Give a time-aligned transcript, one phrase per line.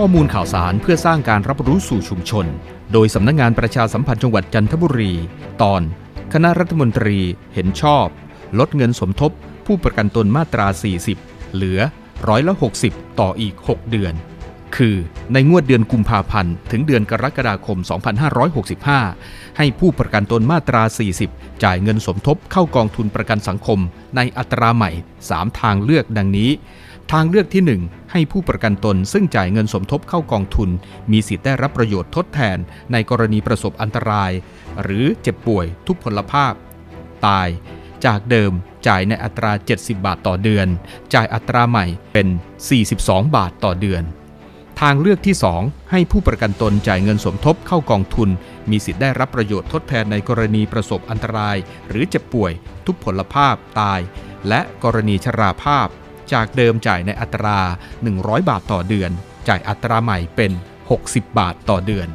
[0.00, 2.46] ข้อมูลข่าวสารเพื่อสร้างการรับรู้สู่ชุมชน
[2.92, 5.12] โดยสำนักงงานประชาสัมพันธ์จังหวัดจันทบุรี
[5.62, 5.82] ตอน
[6.32, 7.18] คณะรัฐมนตรี
[7.54, 8.06] เห็นชอบ
[8.58, 9.32] ลดเงินสมทบ
[9.66, 10.66] ผู้ประกันตนมาตรา
[11.10, 11.80] 40 เหลือ
[12.28, 12.54] ร้อยละ
[12.86, 14.14] 60 ต่ออีก 6 เดือน
[14.76, 14.96] คือ
[15.32, 17.78] ในงวดเดือนกุมภาพันธ์ ถึงเดือนกรกฎาคม
[18.68, 20.82] 2565 ให้ผู้ประกันตนมาตรา
[21.22, 23.78] 40 จ่ายเงินสมทบเข้ากองทุนประกันสังคม
[24.16, 24.90] ในอัตราใหม่
[25.26, 26.50] 3 ทางเลือกดังนี้
[27.18, 30.70] ทางเลือกที่ 1 ให้ผู้ประกันตนซึ่งจ่ายเงินสมทบเข้ากองทุน
[31.12, 32.58] มีสิทธิ์ได้รับประโยชน์ทดแทน
[32.92, 34.32] ในกรณีประสบอันตราย
[34.82, 36.52] หรือเจ็บป่วยทุพพลภาพ
[37.26, 37.48] ตาย
[38.04, 38.52] จากเดิม
[38.86, 40.68] จ่ายในอัตรา 70 บาทต่อเดือน
[41.14, 42.26] จ่ายอัตราใหม่เป็น
[42.82, 44.02] 42 บาทต่อเดือน
[44.80, 48.28] ทางเลือกที่ 2 ให้ผู้ประกันตนจ่ายเงินสมทบเข้ากองทุน
[48.70, 51.56] มีสิทธิ์ได้รับประโยชน์ทดแทนในกรณีประสบอันตราย
[51.88, 52.52] หรือเจ็บป่วย
[52.86, 54.00] ทุพพลภาพตาย
[54.48, 55.88] และกรณีชราภาพ
[56.32, 57.58] จากเดิมจ่ายในอัตรา
[58.04, 59.10] 100 บาทต่อเดือน
[59.48, 60.52] จ่ายอัตราใหม่เป็น
[60.94, 62.08] 60 บาทต่อเดือน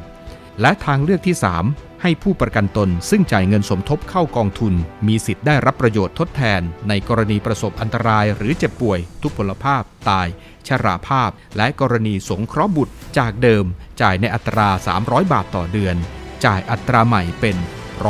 [0.60, 1.36] และทางเลือกที่
[1.70, 4.74] 3 ให้ผู้ประกันตนซึ่งจ่ายเงินสมทบเข้ากองทุน
[5.06, 10.26] มีสิทธิ์ได้รับประโยชน์ทดแทน ในกรณีประสบอันตรายหรือเจ็บป่วย ทุพพลภาพ ตาย
[10.68, 13.64] ชราภาพ และกรณีสงเคราะห์บุตร จากเดิม
[14.02, 14.68] จ่ายในอัตรา
[15.00, 15.96] 300 บาทต่อเดือน
[16.44, 17.56] จ่ายอัตราใหม่เป็น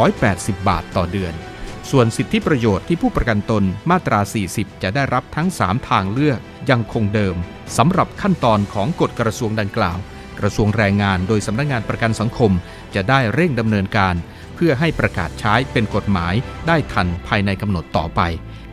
[0.07, 1.35] 180 บาทต่อเดือน
[1.91, 4.21] ส่วนสิทธิประโยชน์ที่ผู้ประกันตนมาตรา
[4.53, 6.39] 40 จะได้รับทั้ง 3 ทางเลือก
[6.71, 7.37] ยังคงเดิม
[7.77, 9.99] สำหรับขั้นตอนของกฎกระทรวงดังกล่าว
[10.41, 12.53] กระทรวงแรงงานโดยสำนักงงานประกันสังคม
[12.95, 14.15] จะได้เร่งดำเนินการ
[14.55, 16.35] เพื่อให้ประกาศใช้เป็นกฎหมาย
[16.67, 18.21] ได้ทันภายในกำหนดต่อไป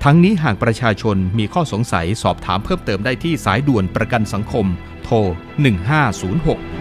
[0.04, 4.66] ทั้งนี้หากประชาชนมีข้อสงสัยสอบถามเพิ่มเติมได้ที่สายด่วนประกันสังคม
[5.04, 5.16] โทร
[5.84, 6.77] 1506